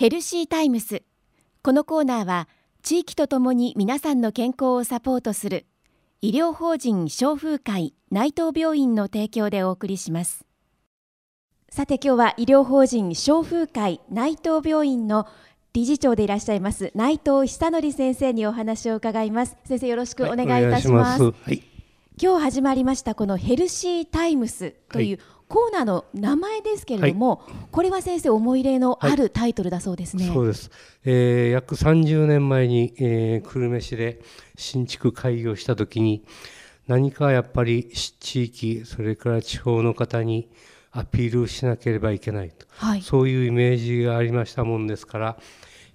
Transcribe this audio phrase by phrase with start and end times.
[0.00, 1.02] ヘルシータイムス。
[1.62, 2.48] このコーナーは
[2.82, 5.66] 地域とともに皆さんの健康をサポートする
[6.22, 10.46] 医療法人消風会内藤病院の提供でお送りします。
[11.68, 15.26] さて今日は医療法人消風会内藤病院の
[15.74, 19.58] 理事長でいらっしゃいます内藤久則先生にお話を伺います。
[19.66, 21.62] 先生よろしくお願いいたします、はい、
[22.22, 25.18] 今日始まりましたこのヘルシータイムスという、
[25.48, 30.26] コーナーの名前ですけれども、はい、これは先生思い入れのあるタイトルだそうですね。
[30.26, 30.70] はい、そうです、
[31.06, 34.20] えー、約30年前に、えー、久留米市で
[34.58, 36.22] 新築開業した時に
[36.86, 40.50] 何かやっぱり地域それから地方の方に
[40.92, 45.38] アピールしなければいけないと、はい、そういうイメージがありましたもんですから、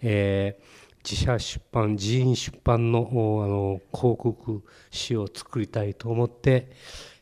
[0.02, 0.75] えー、
[1.08, 6.72] 自社出版自員出版のあの広告誌を作りたいと思って、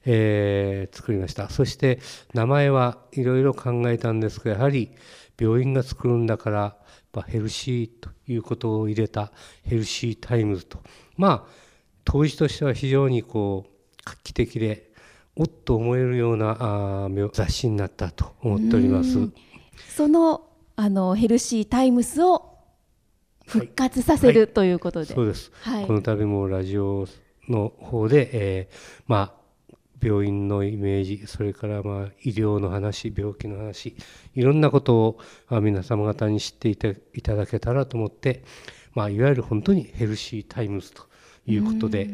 [0.06, 1.50] えー、作りました。
[1.50, 2.00] そして
[2.34, 4.92] 名前はいろいろ考えたんですがやはり
[5.40, 6.78] 病院が作るんだから
[7.28, 9.32] ヘルシーということを入れた
[9.64, 10.80] ヘルシータイムズと。
[11.18, 11.64] まあ
[12.06, 13.72] 当時としては非常にこう
[14.06, 14.92] 画期的で
[15.36, 19.30] おっと思えるようなあ雑誌になったと思っております。
[19.90, 22.53] そのあのヘルシータイムスを
[23.46, 27.08] 復活させる、はい、ということで、そうです、はい、この度もラジオ
[27.50, 29.44] の方で、えー、まあ
[30.02, 33.96] 病院のイメージそれからまあ医療の話病気の話
[34.36, 35.18] いろんなこと
[35.50, 38.44] を皆様方に知っていただけたらと思って、
[38.94, 41.04] まあ、いわゆる本当にヘルシータイムズと
[41.46, 42.10] いうことで、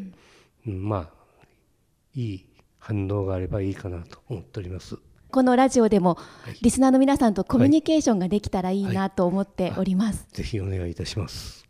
[0.68, 1.20] うん、まあ
[2.14, 2.46] いい
[2.78, 4.98] 反応があればいいかなと思っております。
[5.32, 6.18] このラジオでも、
[6.64, 10.28] リスナーの皆さんとコミュニケーションができたらいいなと思っております。
[10.32, 11.66] ぜひお願いいたします。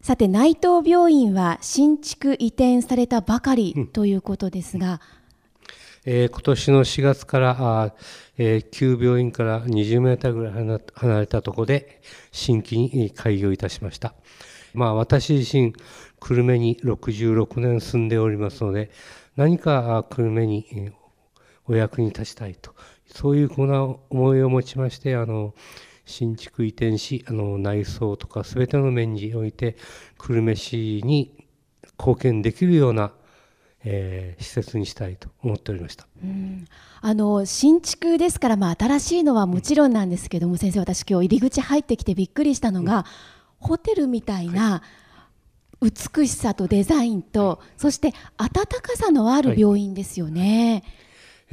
[0.00, 5.00] さて内藤病院は新築移転されたばかりということですが、
[6.06, 7.94] うん、えー、今年の4月からあ、
[8.38, 14.14] えー、旧病院から20メーターぐらい離れたところで新規に開業いたしました。
[14.74, 15.72] まあ、私自身
[16.20, 18.90] 久留米に66年住んでおりますので
[19.36, 20.92] 何か久留米に
[21.66, 22.74] お役に立ちたいと。
[23.06, 25.54] そういうふうな思いを持ちましてあの
[26.04, 29.76] 新築移転しあの内装とか全ての面において
[30.18, 31.46] 久留米市に
[31.98, 33.12] 貢献できるような、
[33.84, 36.06] えー、施設にしたいと思っておりました。
[36.22, 36.64] うん。
[37.00, 43.04] あの新築ですから、まあ、新しいのはもちろんなんですけども、うん、先生私今日入り口入ってきてびっくりしたのが、うん、
[43.58, 44.82] ホテルみたいな、
[45.82, 50.84] 美しさとデザインと、はい、そして温かさのある病院ですよね。
[50.84, 50.92] はい、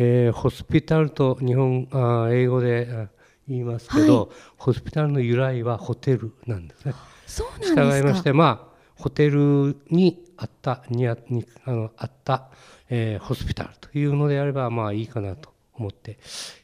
[0.02, 3.10] えー、ホスピタルと日本あ英語で
[3.48, 6.94] 言いますけど、はい、ホスピタルの由来はホテルなんですね。
[7.28, 12.50] そうなんですか従いましてまあホテルにあったにあにあのあった、
[12.90, 16.18] えー、ホスピタルというのであればまあいいかなと思って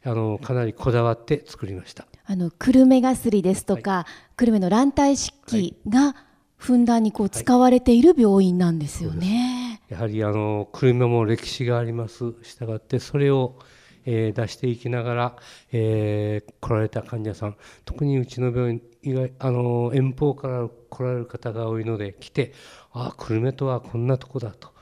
[0.04, 2.08] あのかなりこだわって作りました。
[2.26, 6.16] あの久留米薬ですとか、はい、久留米の卵体式が
[6.58, 9.28] ふんだんにこう使われている病院なんですよね。
[9.28, 9.55] はい、
[9.90, 12.34] やはりあの久留米も歴史があります。
[12.44, 13.60] したがってそれを
[14.06, 15.36] え、出していきながら、
[15.72, 22.54] え、来られた患者さん特にうちの病院以外あの遠方から来られる方が多いので来て
[22.92, 24.74] ああ久留米とはこんなとこだと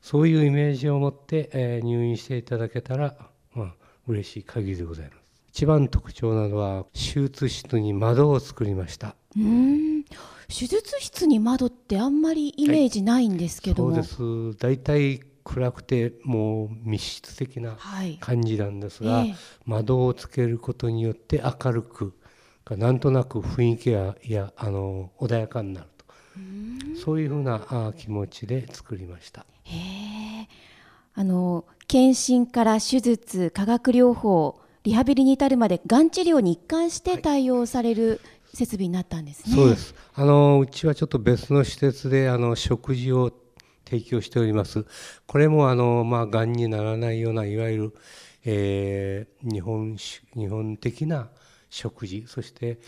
[0.00, 3.16] そういうイメージを持って、え、入院していただけたら、
[3.54, 3.74] まあ
[4.06, 5.16] 嬉しい限りでございます。
[5.48, 9.16] 一番特徴なのは手術室に窓を作りました。
[10.48, 14.58] うん手術室に窓ってあんまりイメージないんですけども、はい、そうです。
[14.58, 17.76] 大体暗くてもう密室的な
[18.20, 19.32] 感じなんですが、はいえ。
[19.32, 22.14] ー、窓をつけることによって明るく
[22.70, 26.06] なんとなく雰囲気がいやあの穏やかになると。
[27.04, 29.46] そういうふうなあ気持ちで作りました。
[29.64, 30.48] へ
[31.14, 38.20] あの検診から手術化学療法リハビリに至るまでがん治療に一貫して対応される、
[38.56, 39.54] 設備になったんですね。
[39.54, 39.94] そうです。
[40.14, 43.32] あのうちはちょっと別の施設であの食事を
[43.84, 44.86] 提供しております。
[45.26, 47.94] これもあの、まあ、がんにならないようないわゆる、
[48.44, 51.28] えー、日本日本的な
[51.68, 52.78] 食事そして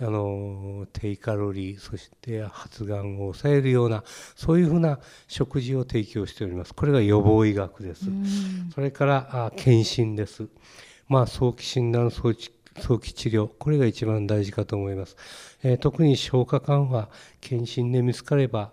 [0.00, 4.04] あの低カロリーそして発がんを抑えるような
[4.36, 8.04] そういうふうな食事を提供しておりますこれが予防医学です
[8.74, 10.48] それからあ検診です
[11.08, 12.50] まあ早期診断早期
[12.80, 13.48] 早期治療。
[13.48, 15.16] これが一番大事かと思います、
[15.62, 17.08] えー、特に消化管は
[17.40, 18.72] 検診で見つかれば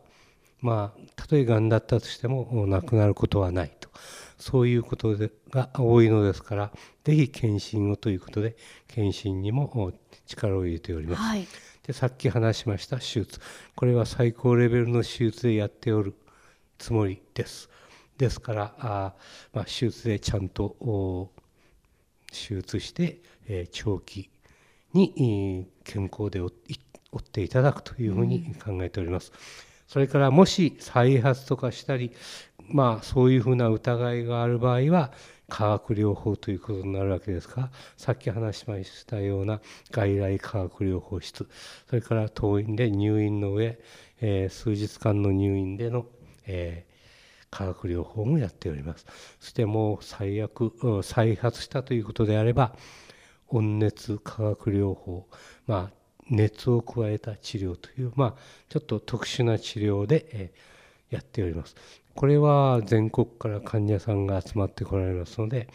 [0.61, 3.89] まあたとえがんだったとしても亡くなることはないと。
[4.37, 5.15] そういうこと
[5.51, 6.71] が多いのですから
[7.03, 8.57] ぜひ検診をということで
[8.87, 9.93] 検診にも
[10.25, 11.21] 力を入れております。
[11.21, 11.47] はい、
[11.85, 13.39] でさっき話しました手術。
[13.75, 16.13] これは最高レベルの手術でやっておる
[16.77, 17.69] つもりです。
[18.17, 19.13] ですからあ、
[19.53, 21.31] まあ、手術でちゃんと
[22.33, 24.29] 手術して、えー、長期
[24.93, 26.51] に健康で追っ
[27.21, 29.31] ていただくというふうに考えております。
[29.87, 32.11] それからもし再発とかしたり、
[32.67, 35.11] まあ、そういうふうな疑いがある場合は
[35.49, 41.47] 化学療法ということになるわけですがさっき話しましたような外来化学療法室。
[41.87, 43.79] それから当院で入院の上、
[44.19, 46.07] えー、数日間の入院での、
[46.47, 46.92] えー、
[47.53, 49.05] 化学療法もやっております
[49.39, 50.73] そしてもう最悪
[51.03, 52.75] 再発したということであれば
[53.49, 55.27] 温熱化学療法
[55.67, 61.75] まあ熱を加えた治療という、まあ、ちょっと特殊な治療で、えー、やっております。
[62.15, 65.67] これは全国から患者さんが集まってこられますので、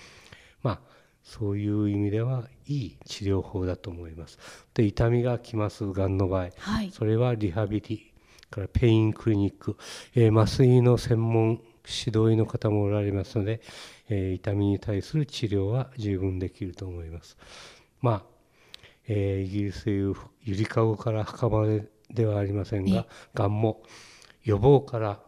[0.63, 0.81] まあ、
[1.23, 4.39] そういう意味ではいい治療法だと思います。
[4.75, 8.13] で痛みがきますがんの場合、はい、それはリハビリ
[8.51, 9.77] からペインクリニック、
[10.15, 13.61] えー、麻酔の専門指導医の方もおられますので、
[14.09, 17.37] えー、痛みに対する治療は十分できると思います。
[18.01, 18.23] まあ
[19.09, 20.15] えー、イギリスでいう
[20.45, 23.83] ゆりかごから墓場でではありませんががんも
[24.45, 25.21] 予防から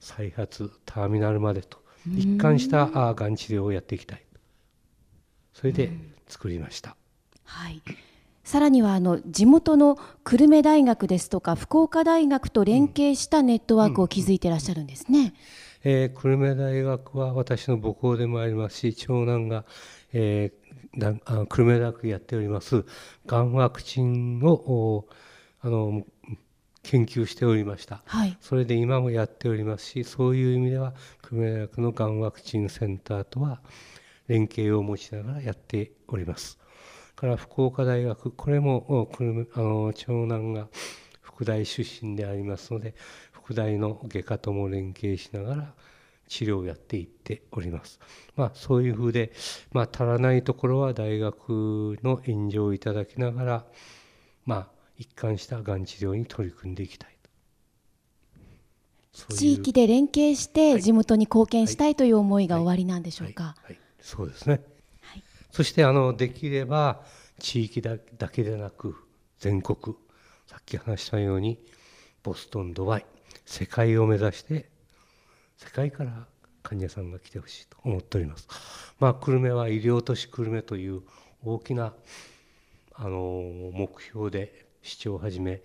[0.00, 1.78] 再発ターミナルまでと
[2.16, 4.24] 一貫したがん治療をやっていきたい。
[5.52, 5.90] それで
[6.26, 6.96] 作りました。
[7.44, 7.82] はい。
[8.44, 15.18] さらにはあの地元の久留米大学ですとか福岡大学と連携したネットワークを築いていらっしゃるんですね。
[15.18, 15.32] うんうん、
[15.82, 19.64] えー、久留米大学は私の母校でもありますし長男が、
[20.12, 20.52] え
[20.98, 22.84] だあ久留米大学やっております。
[23.26, 25.06] がんワクチンを
[25.60, 26.04] あの
[26.82, 33.60] 研究しておりました、はい、それで今もやっておりますしそういう意味では久留米大学のがんワクチンセンターとは
[34.28, 36.58] 連携を持ちながらやっております。
[37.20, 39.08] から福岡大学これも
[39.52, 40.68] あの長男が
[41.20, 42.94] 福大出身でありますので
[43.50, 45.74] 福大の外科とも連携しながら
[46.28, 47.98] 治療をやっていっております。
[48.36, 49.32] まあ、そういうふうで、
[49.72, 53.64] まあ、足らないところは大学の援助をいただきながら、
[54.46, 57.16] まあ、一貫したがん治療に取り組んでいきたい
[59.30, 63.42] 地域で連携して地元に貢献したいという思いが終わりなんでしょうか？
[63.42, 63.54] はい。
[63.64, 63.72] はい。
[63.72, 64.62] はい、そうですね、
[65.50, 67.02] そしてあのできれば
[67.40, 68.94] 地域だけでなく
[69.40, 69.96] 全国
[70.46, 71.58] さっき話したように
[72.22, 73.06] ボストンドバイ
[73.50, 74.70] 世界を目指して
[75.56, 76.28] 世界から
[76.62, 78.46] 患者さんが来てほしいと思っております。
[79.00, 81.02] まあ、久留米は医療都市久留米という
[81.44, 81.92] 大きな
[82.94, 83.42] あの
[83.72, 85.62] 目標で市長をはじめ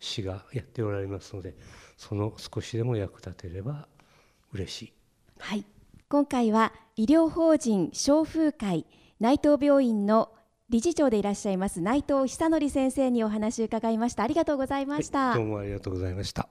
[0.00, 1.54] 市がやっておられますので
[1.98, 3.86] その少しでも役立てれば
[4.54, 4.92] 嬉しい。
[5.38, 5.66] はい
[6.08, 8.86] 今回は医療法人消風会
[9.20, 10.32] 内藤病院の
[10.70, 16.48] 理事長でいらっしゃいます内藤久則先生にお話を伺いましたありがとうございました、はい、どうもありがとうございました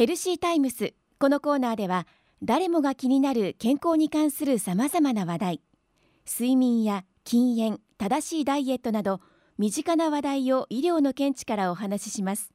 [0.00, 0.94] ヘルシータイムス。
[1.18, 2.06] このコーナーでは
[2.42, 5.60] 誰もが気になる健康に関するさまざまな話題。
[6.26, 9.20] 睡眠や禁煙正しいダイエットなど
[9.58, 12.50] 身近な話題を医療の見地からお話しします。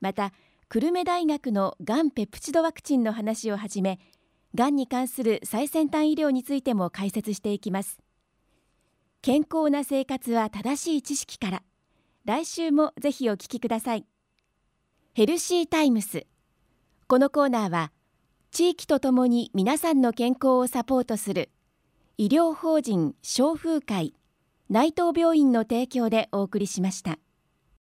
[0.00, 0.32] また
[0.70, 4.00] 久留米大学のがんペプチドワクチンの話をはじめ
[4.54, 8.00] がんに関する最先端医療についても解説していきます。
[9.20, 11.62] 健康な生活は正しい知識から。
[12.24, 14.06] 来週もぜひお聞きください。
[15.12, 16.24] ヘルシータイムス。
[17.08, 17.92] このコーナーは
[18.50, 21.50] 地域とともに皆さんの健康をサポートする
[22.18, 24.12] 医療法人消風会
[24.68, 27.20] 内藤病院の提供でお送りしました。